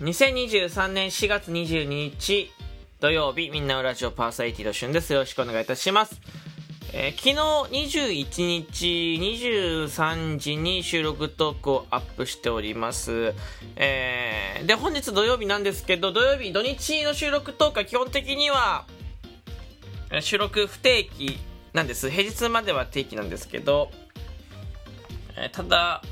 [0.00, 2.52] 2023年4月22日
[3.00, 5.12] 土曜日みんなのラジオパーソナリティのしゅんです。
[5.12, 6.20] よろしくお願いいたします。
[6.92, 7.34] えー昨日
[7.98, 8.86] 21日
[9.20, 13.34] 23時に収録トークをアップしております。
[13.74, 18.84] えーで、本日土曜日なんですけど、土曜日、土日の収録トークは基本的には、
[20.20, 21.40] 収録不定期
[21.72, 22.08] なんです。
[22.08, 23.90] 平日までは定期なんですけど、
[25.36, 26.02] えーただ、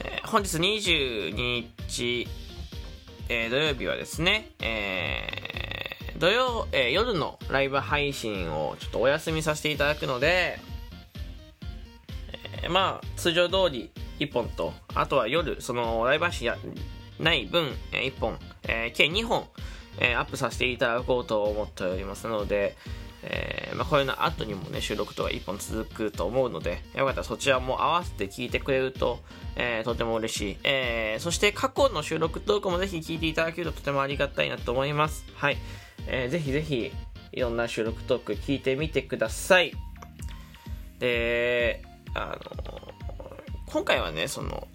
[0.00, 2.28] えー本日22日、
[3.34, 10.58] えー土曜日はですね、えー土曜、えー夜のライブ配信をちょっとお休みさせていただくので、
[12.62, 16.58] えーまあ、通常通り1本と、あとは夜、そのライブ配信や
[17.18, 19.46] ない分、え1本、えー計2本、
[19.98, 22.76] えーアップさせていただこうと思っておりますので、
[23.24, 29.20] えーまあ、これの後にもね、収録とか1本続くと思うので、よかったらそちらも合わせて聞いてくれると、
[29.56, 30.58] えーとても嬉しい。
[30.64, 35.24] えーそして過去の収録トークもぜひ聞いていただけるととてもありがたいなと思います。
[35.34, 35.58] はい。
[36.08, 36.92] えーぜひぜひ、
[37.32, 39.72] いろんな収録トーク聞いてみてください。
[40.98, 41.82] で、
[42.14, 42.92] あの、
[43.66, 44.68] 今回はね、その、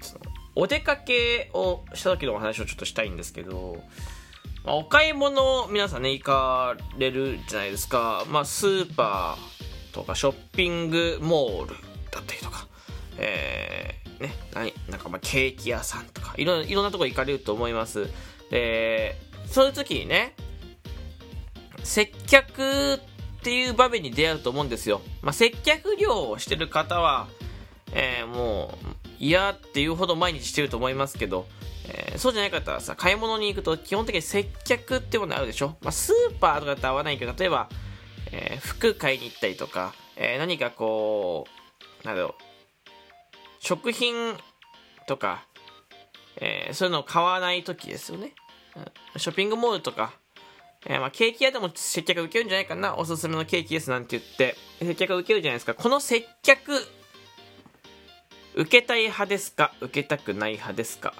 [0.00, 0.20] その
[0.54, 3.82] お出かけをした時のお話をちょっとしたいんですけど、
[4.64, 11.74] まあお買い物皆さんね行かれるじゃないですか、まあ、スーパーとかショッピングモール
[12.10, 12.66] だったりとか、
[13.18, 16.34] えーね、何なんかまあケーキ屋さんとか。
[16.36, 18.08] いろいろんなとこ行かれると思います。
[18.50, 20.34] でそういう時にね
[21.82, 22.98] 接客っ
[23.42, 27.28] ていう場面に出会うと思うんですよ、まあ、接客業をしてる方は、
[27.92, 31.46] えーもう嫌っていうほど毎日してると思いますけど、
[31.88, 37.68] えーそうじゃない方はさ買い物に行くと基本的に接客ってものあるでしょ、まあ、スーパーとかだって合わないけど例えば、
[38.32, 41.46] えー服買いに行ったりとか、えー何かこ
[42.02, 42.32] うなんだろう
[43.60, 44.36] 食品
[45.06, 45.44] とか、
[46.36, 48.32] えそういうのを買わない時ですよね、
[49.16, 50.12] ショッピングモールとか、
[50.86, 52.96] えーまあ、ケーキ屋でも接客受けるんじゃないかな？
[52.96, 55.74] おすすめのケーキですなんて言って接客受けるじゃないですか。
[55.74, 56.72] この接客
[58.54, 59.72] 受けたい派ですか？
[59.80, 61.12] 受けたくない派ですか？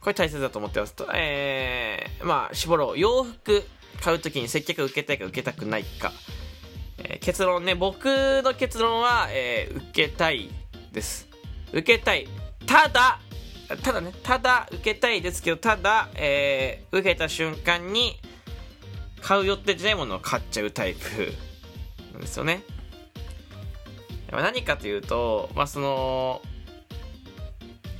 [0.00, 2.98] これ大切だと思ってますと、えー、まあ、絞ろう。
[2.98, 3.64] 洋服
[4.00, 6.12] 買うときに接客受けたいか受けたくないか。
[6.98, 10.48] えー結論ね、僕の結論は、えー受けたい
[10.92, 11.26] です。
[11.72, 12.28] 受けたい。
[12.66, 13.18] ただ、
[13.82, 18.20] ただね、ただ受けたいですけど、ただ、えー受けた瞬間に
[19.20, 21.32] 買う予定じゃないものを買っちゃうタイプ
[22.12, 22.62] なんですよね。
[24.36, 26.42] ま何かというと、まあ、その、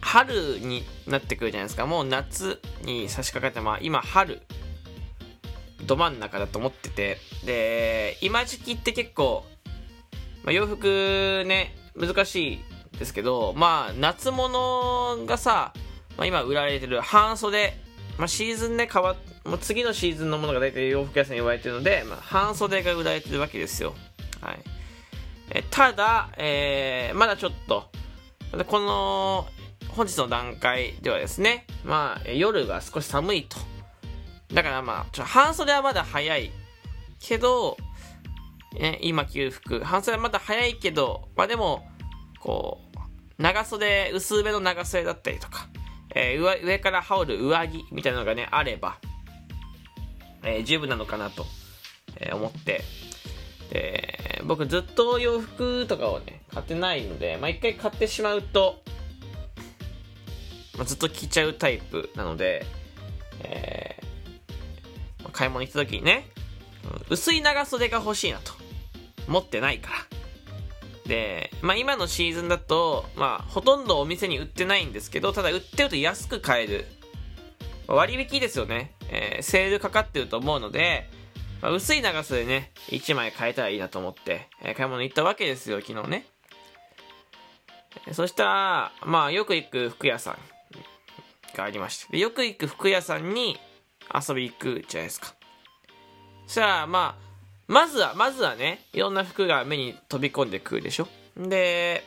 [0.00, 1.86] 春になってくるじゃないですか。
[1.86, 4.42] もう夏に差し掛かって、まあ今春、
[5.86, 9.44] ど真ん中だと思ってて、で、今時期って結構、
[10.42, 15.72] まあ、洋服ね、難しいですけど、まあ夏物がさ、
[16.16, 17.74] まあ、今売られてる半袖、
[18.18, 23.94] まあ、シーズンで変わっ、もう次のシーズンのものが大体洋服屋さんに言われてるので、まあ、半袖が売られてるわけですよ。
[24.40, 24.58] はい。
[25.50, 27.90] えただ、えーまだちょっと、
[28.66, 29.46] この、
[29.88, 33.56] 本日の段階ではですね、まあ、夜が少し寒いと。
[34.52, 36.50] だからまあ、ちょ半袖はまだ早い。
[37.20, 37.76] けど、
[38.76, 41.86] え今着る服、半袖はまだ早いけど、まあでも、
[42.40, 42.80] こ
[43.38, 45.68] う、長袖、薄めの長袖だったりとか、
[46.14, 48.98] えー上上から羽織る上着みたいなのがね、あれば、
[50.42, 51.46] えー十分なのかなと、
[52.16, 52.82] えー思って、
[53.74, 58.80] で僕ずっと洋服とかをね買ってないので、まあ、回買ってしまうと、
[60.78, 62.64] まあ、ずっと着ちゃうタイプなので、
[63.42, 64.04] えー
[65.32, 66.28] 買い物行った時にね
[67.10, 68.52] 薄い長袖が欲しいなと
[69.26, 69.96] 持ってないから。
[71.08, 76.86] で、まあ、今のシーズンだと、まあ、ほとんどお店に売ってないんですけどただ売ってると安く買える。
[77.88, 81.10] 割引ですよね、えーセールかかってると思うので、
[81.64, 86.26] まあ、薄い長袖ね、1枚買えたらいいなと思って、えー買い物行ったわけですよ、昨日ね。
[88.12, 90.38] そしたら、まあ、よく行く服屋さん
[91.56, 93.56] がありまして、よく行く服屋さんに
[94.12, 95.34] 遊び行くじゃないですか。
[96.46, 97.24] そしたら、まあ、
[97.66, 101.08] まずは、まずはね、いろんな服が目に飛び込んでくるでしょ。
[101.34, 102.04] で、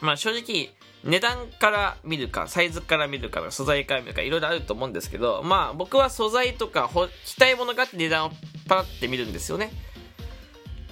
[0.00, 0.70] まあ正直、
[1.06, 6.90] 値段から見るか、サイズから見るか、素材から見るか、いろいろあると思うんですけど、まあ僕は素材とか、
[7.24, 8.30] 着たいものがあって値段を
[8.68, 9.72] パラって見るんですよね。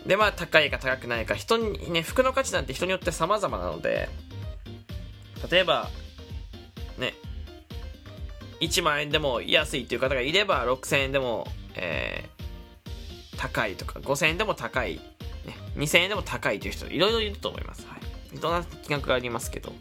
[0.06, 4.08] で、まあ高いか高くないか、人にね、服の価値なんて人によって様々なので、
[5.50, 5.90] 例えば、
[6.98, 7.14] ね、
[8.60, 12.34] 1万円でも安いっていう方がいれば、6000円でも、えー
[13.36, 15.00] 高いとか、5000円でも高い、ね、
[15.76, 17.86] 2000円でも高いという人、いろいろいると思います。
[17.86, 17.96] は
[18.32, 18.36] い。
[18.36, 19.72] いろんな金額がありますけど。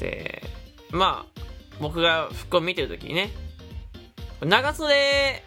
[0.00, 0.42] で、
[0.90, 1.40] まあ、
[1.80, 3.30] 僕が服を見てる時にね、
[4.40, 5.42] 長袖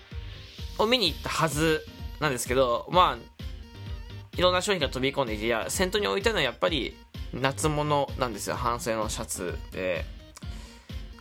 [0.77, 1.85] を見に行ったはず
[2.19, 6.95] なんですけど、まあ、いろんな商品が飛び込んでいて、いや、先頭に置いたのはやっぱり
[7.33, 8.55] 夏物なんですよ。
[8.55, 10.05] 半袖のシャツで。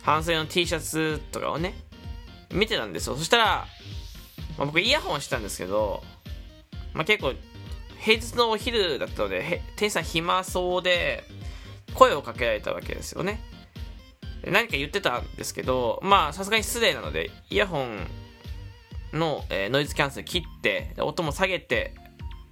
[0.01, 1.73] 半袖の T シャツとかをね、
[2.51, 3.15] 見てたんですよ。
[3.15, 3.65] そしたら、
[4.57, 6.03] まあ、僕イヤホンしてたんですけど、
[6.93, 7.33] まあ、結構、
[7.99, 11.23] 平日のお昼だったので、店員さん暇そうで、
[11.93, 13.39] 声をかけられたわけですよね。
[14.45, 17.97] 何か言ってたんですけど、まあ、さすがに失礼なので、イヤホン
[19.13, 21.95] の、えー、ノイズキャンセル切って、音も下げて、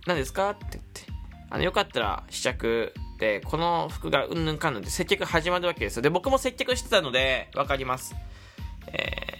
[0.08, 0.52] 何ですか？
[0.52, 1.02] って言って、
[1.50, 6.02] あの、よかったら試着で、この服がうんぬんかんぬんで接客始まるわけですよ。
[6.02, 8.16] で、僕も接客してたので、わかります。
[8.88, 9.38] え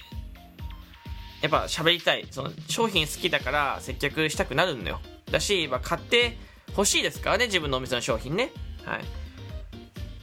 [1.40, 2.28] ー、やっぱ喋りたい。
[2.30, 5.00] その、商品好きだから接客したくなるんだよ。
[5.32, 6.38] だし、まあ、買って
[6.70, 8.52] 欲しいですからね、自分のお店の商品ね。
[8.84, 9.06] はい。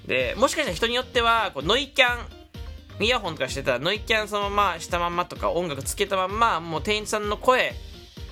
[0.09, 2.17] で、もしかしたら人によっては、こうノイキャ
[2.99, 7.75] ン、イヤホンとかしてたらノイキャンそのまましたまんまとか音楽つけたまんま、もう店員さんの声、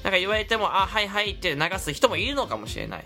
[0.02, 3.05] なんか言われても、あ、はいはいって流す人もいるのかもしれない。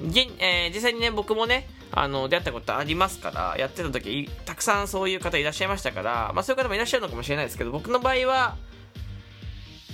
[0.00, 8.56] 現えー、実際にね、僕もね、あの、出会ったことありますから、やってた時、たくさんそういう方いらっしゃいましたから、まあそういう方もいらっしゃるのかもしれないですけど、僕の場合は、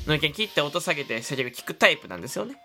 [0.06, 2.56] ノイキャン切って音下げて接客聞くタイプなんですよね。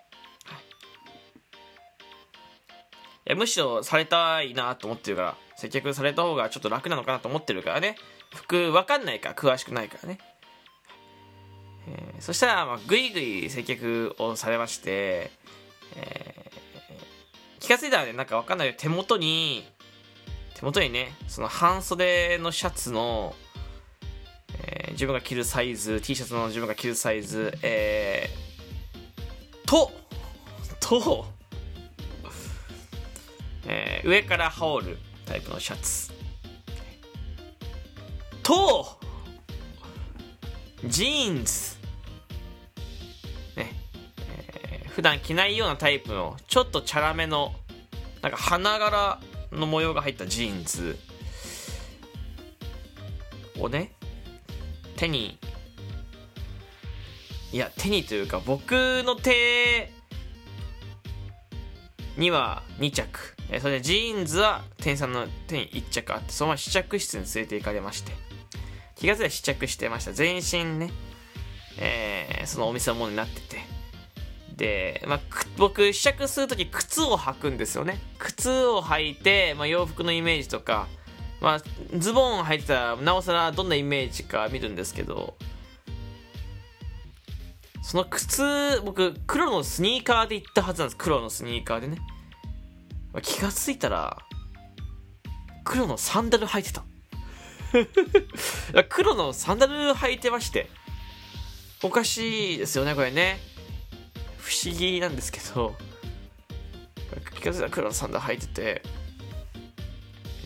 [3.26, 7.96] やむしろされたいなと思ってるから接客された方がちょっと楽なのかなと思ってるからね。
[8.34, 10.18] 服分かんないから詳しくないからね、
[11.88, 15.30] えー、そしたら、まあ、ぐいぐい接客をされまして、
[15.96, 19.64] えー、気が付いたらねなんか分かんないけど手元に
[20.54, 23.34] 手元にねその半袖のシャツの、
[24.62, 29.90] えー、自分が着るサイズ T シャツの自分が着るサイズえー、と
[30.80, 31.26] と、
[34.06, 36.12] 上から羽織るタイプのシャツ。
[38.44, 38.86] と
[40.84, 41.76] ジーンズ。
[43.56, 43.72] ね、
[44.30, 47.52] えー、普段着ないようなタイプのちょっとチャラめの
[48.22, 49.18] なんか花柄
[49.50, 50.96] の模様が入ったジーンズ。
[53.58, 53.90] をね
[54.96, 55.38] 手に
[57.52, 59.90] いや手にというか僕の手
[62.16, 63.35] には2着。
[63.50, 68.12] えそれでジーンズは店員さんの手に1着あって、そのまま試着室に連れて行かれまして、
[68.96, 70.12] 気が付いたら試着してました。
[70.12, 70.90] 全身ね、
[71.78, 73.76] えー、そのお店のものになってて。
[74.56, 75.20] で、まあ、
[75.58, 78.00] 僕、試着するとき靴を履くんですよね。
[78.18, 80.88] 靴を履いて、まあ、洋服のイメージとか、
[81.40, 81.62] まあ、
[81.98, 85.36] ズボン履いてたら、なおさらどんなイメージか見るんですけど、
[87.82, 90.96] その靴、僕、黒のスニーカーで行ったはずなんです。
[90.96, 91.98] 黒のスニーカーでね。
[93.16, 94.18] ま気がついたら、
[95.64, 96.84] 黒のサンダル履いてた。
[98.90, 100.68] 黒のサンダル履いてまして。
[101.82, 103.40] おかしいですよね、これね。
[104.38, 105.74] 不思議なんですけど。
[107.40, 108.82] 気がついたら黒のサンダル履いてて。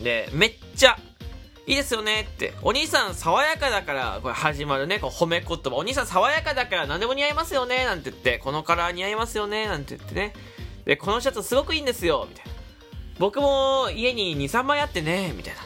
[0.01, 0.97] で、めっちゃ、
[1.67, 2.53] いいですよねって。
[2.61, 5.75] お兄さん爽やかだから、これ始まるね、こう褒め言葉。
[5.75, 8.39] お兄さん爽やかだから何でも似合いますよね、なんて言って。
[8.39, 10.33] このカラー似合いますよね、なんて言ってね。
[10.85, 12.50] で、このシャツすごくいいんですよ、みたいな。
[13.19, 15.61] 僕も家に2、3枚あってね、みたいな。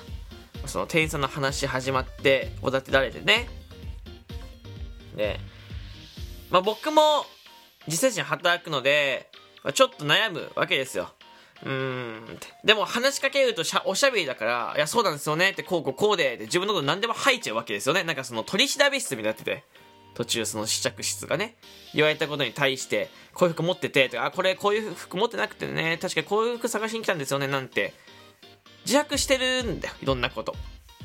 [0.67, 3.47] その店員さんの話始まって、おだてられてね。
[5.15, 5.39] で、
[6.49, 7.25] まあ僕も
[7.87, 9.29] 実際に働くので、
[9.73, 11.11] ちょっと悩むわけですよ。
[11.63, 12.39] うん。
[12.63, 18.03] でも話しかけるとしゃおしゃべりだから、いや、そうなんですよねって、こうこうこうで、で自分のこと何でも吐いちゃうわけですよね。
[18.03, 19.63] なんかその取り調べ室みたいになってて。
[20.15, 21.55] 途中その試着室がね、
[21.93, 27.93] 言われたことに対して、こういう服持ってて、とか、あ、これこういう服持ってなくてね、確かにこういう服探しに来たんですよね、なんて、
[28.85, 30.55] 自白してるんだよ、いろんなこと。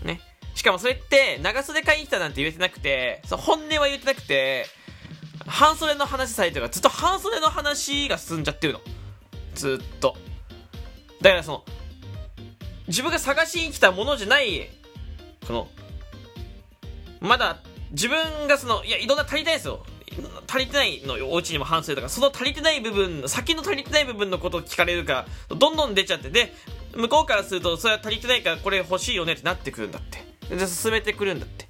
[0.04, 0.20] ね。
[0.54, 4.66] しかもそれって、長袖買いに来たなんて言えてなくて、そ本音は言ってなくて、
[5.46, 8.80] 半袖の話されてるから、ずっと半袖の話が進んじゃってるの。
[9.54, 10.16] ずっと。
[11.20, 11.64] だからその、
[12.86, 14.68] 自分が探しに来たものじゃない、
[15.46, 15.68] この、
[17.20, 17.58] まだ
[17.92, 19.84] 自分がその、いや、いろんな足りないですよ。
[20.48, 26.52] 足りてないのよ、お家にも反省とか、その足りてない部分、先の足りてない部分のことを聞かれるから、どんどん出ちゃって、で、
[26.94, 30.24] 向こうからすると、それは足りてないから、これ欲しいよねってなってくるんだって。
[30.54, 31.68] で、進めてくるんだって。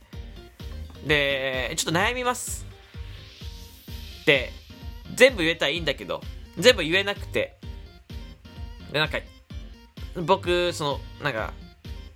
[1.06, 2.66] で、ちょっと悩みます。
[4.26, 4.52] で、
[5.14, 6.22] 全部言えたらいいんだけど、
[6.58, 7.58] 全部言えなくて、
[8.92, 9.18] で、なんか、
[10.16, 11.52] 僕、その、なんか、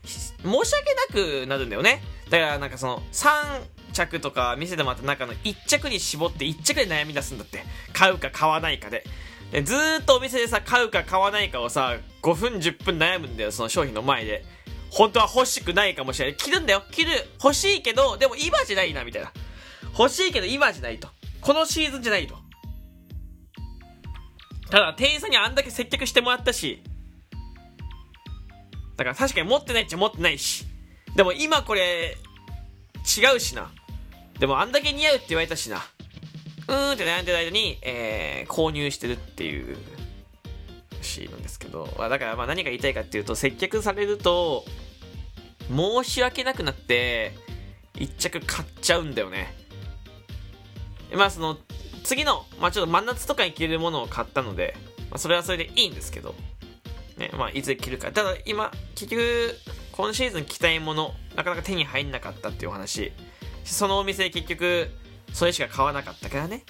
[0.05, 2.03] 申し訳なくなるんだよね。
[2.31, 3.63] だから、なんかその、3、
[3.95, 7.65] 着とか見せてもらった中の1着に絞って1着で悩み出すんだって。
[7.95, 9.05] 買うか買わないかで。
[9.51, 14.45] でずーっとお店でさ、買うか買わないかをさ、5分10分悩むんだよ、その商品の前で。
[14.91, 16.37] 本当は欲しくないかもしれない。
[16.37, 16.83] 着るんだよ。
[16.91, 17.11] 着る。
[17.43, 19.33] 欲しいけど、でも今じゃないな、みたいな。
[19.99, 21.09] 欲しいけど今じゃないと。
[21.41, 22.37] このシーズンじゃないと。
[24.71, 26.83] ただ、店員さんにあんだけ接客してもらったし、
[28.97, 30.65] だから確かに持ってないっちゃ持ってないし。
[31.15, 32.17] でも今これ、
[33.05, 33.71] 違うしな。
[34.45, 35.79] でもあんだけ似合うって言われたしな。
[36.69, 39.75] うーんって悩んでる間に、えー、購入してるっていう
[41.01, 44.67] シーンなんですけど、まだからまあ何が言いたいかっていうと、接客されると、
[45.75, 47.33] 申し訳なくなって、
[47.99, 49.55] 一着買っちゃうんだよね。
[51.17, 51.57] まあその、
[52.03, 54.77] 次の、まあちょっと真夏とかに着れるものを買ったので、
[55.09, 56.35] まあそれはそれでいいんですけど、
[57.17, 58.13] ね、まあいつ着るか。
[58.13, 59.59] ただ今、結局、
[59.93, 63.11] 今シーズン着たいもの、なかなか手に入んなかったっていうお話。
[63.65, 64.91] そのお店結局、
[65.33, 66.65] それしか買わなかったからね。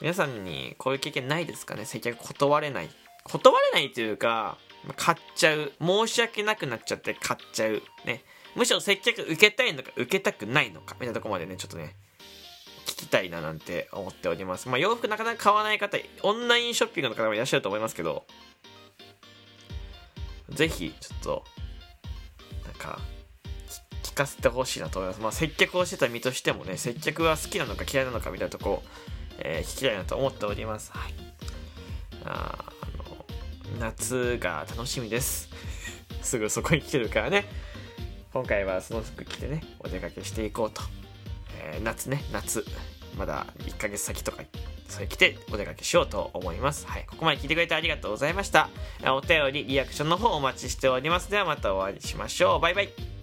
[0.00, 1.84] 皆さんにこういう経験ないですかね？
[1.84, 2.90] 接客断れない。
[3.24, 4.58] 断れないというか、
[4.96, 5.72] 買っちゃう。
[5.80, 7.82] 申し訳なくなっちゃって買っちゃう。
[8.04, 8.24] ね。
[8.54, 11.94] むしろ接客受けたいのか受けたくないのかみたいなとこまでね、ちょっとね、
[12.86, 14.68] 聞きたいななんて思っております。
[14.68, 18.26] まあ洋服なかなか買わない方、オンラインショッピングの方もいらっしゃると思いますけど、
[20.50, 21.44] ぜひ、ちょっと、
[22.64, 23.00] なんか、
[24.16, 25.20] 聞かせてほしいなと思います。
[25.20, 28.82] まあ接客をしてた身としてもね、接客は好きなのか嫌いなのかみたいなとこ
[29.38, 30.90] えー、聞きたいなと思っております。
[30.92, 31.12] はい。
[32.24, 33.26] ああの、
[33.78, 35.50] 夏が楽しみです。
[36.22, 37.44] すぐそこに来てるからね。
[38.32, 40.82] 今回はその服着てね、お出かけしていこうと。
[41.60, 42.64] えー、夏ね、夏。
[43.16, 44.42] まだ1ヶ月先とか、
[44.88, 46.86] それ着てお出かけしようと思います。
[46.86, 47.04] はい。
[47.06, 48.70] ここまで聞いてくれてありがとうございました。
[49.04, 51.30] お便り、リアクションの方お待ちしております。
[51.30, 52.60] ではまたお会いしましょう。
[52.60, 53.15] バイバイ。